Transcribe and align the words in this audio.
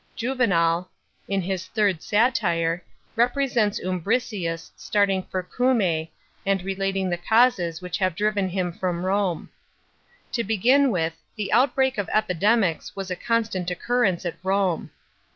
Juven 0.17 0.49
ii, 0.81 0.85
in 1.27 1.43
his 1.43 1.67
Third 1.67 1.99
Satiie, 1.99 2.81
represents 3.15 3.79
Urabricius 3.79 4.71
starting 4.75 5.21
for 5.29 5.43
Cumae 5.43 6.09
and 6.43 6.63
relating 6.63 7.07
the 7.07 7.19
causes 7.19 7.83
which 7.83 7.99
have 7.99 8.15
driven 8.15 8.49
him 8.49 8.71
from 8.73 9.05
Rome 9.05 9.49
To 10.31 10.43
begin 10.43 10.89
with, 10.89 11.21
the 11.35 11.53
outbreak 11.53 11.99
of 11.99 12.09
epidemics 12.11 12.95
was 12.95 13.11
a 13.11 13.15
constant 13.15 13.69
occurrence 13.69 14.25
at 14.25 14.37
Rome. 14.41 14.89